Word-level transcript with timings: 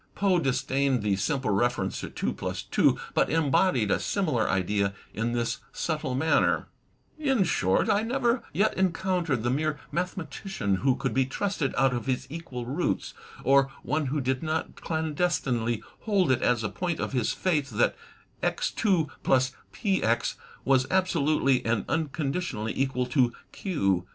Poe 0.15 0.39
disdained 0.39 1.03
the 1.03 1.15
simple 1.15 1.51
reference 1.51 1.99
to 1.99 2.09
two 2.09 2.33
plus 2.33 2.63
two, 2.63 2.97
but 3.13 3.29
embodied 3.29 3.91
a 3.91 3.99
similar 3.99 4.49
idea 4.49 4.95
in 5.13 5.33
this 5.33 5.59
subtle 5.71 6.15
manner: 6.15 6.67
In 7.19 7.43
short, 7.43 7.87
I 7.87 8.01
never 8.01 8.41
yet 8.51 8.73
encountered 8.73 9.43
the 9.43 9.51
mere 9.51 9.77
mathematician 9.91 10.77
who 10.77 10.95
lyo 10.95 10.97
THE 11.03 11.09
TECHNIQUE 11.09 11.09
OF 11.11 11.13
THE 11.13 11.21
MYSTERY 11.21 11.29
STORY 11.29 11.29
could 11.29 11.29
be 11.29 11.35
trusted 11.35 11.75
out 11.77 11.93
of 11.93 12.31
equal 12.31 12.65
roots, 12.65 13.13
or 13.43 13.69
one 13.83 14.05
who 14.07 14.21
did 14.21 14.41
not 14.41 14.73
clandestinely 14.73 15.83
hold 15.99 16.31
it 16.31 16.41
as 16.41 16.63
a 16.63 16.69
point 16.69 16.99
of 16.99 17.13
his 17.13 17.31
faith 17.31 17.69
that 17.69 17.95
X2 18.41 19.07
plus 19.21 19.51
px 19.71 20.33
was 20.65 20.87
absolutely 20.89 21.63
and 21.63 21.85
unconditionally 21.87 22.73
equal 22.75 23.05
to 23.05 23.33
q. 23.51 24.07